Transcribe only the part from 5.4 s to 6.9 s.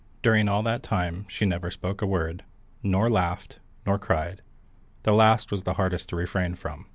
was the hardest to refrain from.